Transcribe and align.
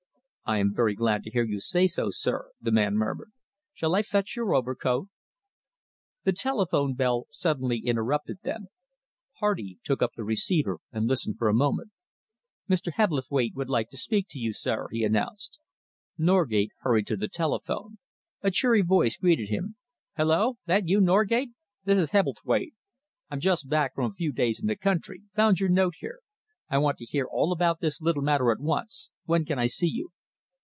"I 0.43 0.57
am 0.57 0.73
very 0.75 0.95
glad 0.95 1.23
to 1.23 1.29
hear 1.29 1.45
you 1.45 1.61
say 1.61 1.87
so, 1.87 2.09
sir," 2.11 2.51
the 2.59 2.73
man 2.73 2.95
murmured. 2.97 3.31
"Shall 3.73 3.95
I 3.95 4.01
fetch 4.01 4.35
your 4.35 4.53
overcoat?" 4.53 5.07
The 6.25 6.33
telephone 6.33 6.93
bell 6.93 7.25
suddenly 7.29 7.77
interrupted 7.79 8.39
them. 8.43 8.67
Hardy 9.39 9.79
took 9.85 10.01
up 10.01 10.11
the 10.17 10.25
receiver 10.25 10.79
and 10.91 11.07
listened 11.07 11.37
for 11.37 11.47
a 11.47 11.53
moment. 11.53 11.91
"Mr. 12.69 12.91
Hebblethwaite 12.91 13.55
would 13.55 13.69
like 13.69 13.87
to 13.91 13.97
speak 13.97 14.25
to 14.31 14.39
you, 14.39 14.51
sir," 14.51 14.89
he 14.91 15.05
announced. 15.05 15.57
Norgate 16.17 16.71
hurried 16.81 17.07
to 17.07 17.15
the 17.15 17.29
telephone. 17.29 17.97
A 18.41 18.51
cheery 18.51 18.81
voice 18.81 19.15
greeted 19.15 19.47
him. 19.47 19.77
"Hullo! 20.17 20.55
That 20.65 20.85
you, 20.85 20.99
Norgate? 20.99 21.51
This 21.85 21.97
is 21.97 22.11
Hebblethwaite. 22.11 22.73
I'm 23.29 23.39
just 23.39 23.69
back 23.69 23.95
from 23.95 24.11
a 24.11 24.15
few 24.15 24.33
days 24.33 24.59
in 24.59 24.67
the 24.67 24.75
country 24.75 25.21
found 25.33 25.61
your 25.61 25.69
note 25.69 25.93
here. 26.01 26.19
I 26.67 26.77
want 26.77 26.97
to 26.97 27.05
hear 27.05 27.23
all 27.25 27.53
about 27.53 27.79
this 27.79 28.01
little 28.01 28.21
matter 28.23 28.51
at 28.51 28.59
once. 28.59 29.11
When 29.23 29.45
can 29.45 29.57
I 29.57 29.67
see 29.67 29.87
you?" 29.87 30.09